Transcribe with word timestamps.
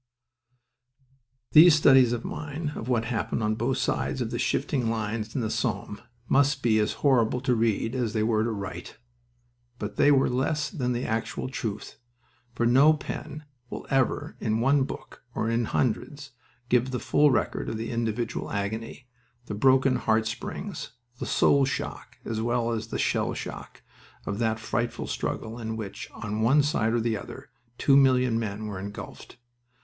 These 1.51 1.75
studies 1.75 2.11
of 2.11 2.25
mine, 2.25 2.71
of 2.75 2.89
what 2.89 3.05
happened 3.05 3.43
on 3.43 3.53
both 3.53 3.77
sides 3.77 4.19
of 4.19 4.31
the 4.31 4.39
shifting 4.39 4.89
lines 4.89 5.35
in 5.35 5.41
the 5.41 5.49
Somme, 5.51 6.01
must 6.27 6.63
be 6.63 6.79
as 6.79 6.93
horrible 7.05 7.39
to 7.41 7.53
read 7.53 7.93
as 7.93 8.13
they 8.13 8.23
were 8.23 8.43
to 8.43 8.49
write. 8.49 8.97
But 9.77 9.97
they 9.97 10.09
are 10.09 10.27
less 10.27 10.71
than 10.71 10.93
the 10.93 11.05
actual 11.05 11.49
truth, 11.49 11.99
for 12.55 12.65
no 12.65 12.93
pen 12.93 13.43
will 13.69 13.85
ever 13.91 14.35
in 14.39 14.59
one 14.59 14.85
book, 14.85 15.21
or 15.35 15.51
in 15.51 15.65
hundreds, 15.65 16.31
give 16.67 16.89
the 16.89 16.99
full 16.99 17.29
record 17.29 17.69
of 17.69 17.77
the 17.77 17.91
individual 17.91 18.49
agony, 18.49 19.05
the 19.45 19.53
broken 19.53 19.97
heart 19.97 20.25
springs, 20.25 20.93
the 21.19 21.27
soul 21.27 21.63
shock 21.63 22.17
as 22.25 22.41
well 22.41 22.71
as 22.71 22.87
the 22.87 22.97
shell 22.97 23.35
shock, 23.35 23.83
of 24.25 24.39
that 24.39 24.59
frightful 24.59 25.05
struggle 25.05 25.59
in 25.59 25.77
which, 25.77 26.09
on 26.11 26.41
one 26.41 26.63
side 26.63 26.93
and 26.93 27.03
the 27.03 27.15
other, 27.17 27.51
two 27.77 27.95
million 27.95 28.39
men 28.39 28.65
were 28.65 28.79
engulfed. 28.79 29.37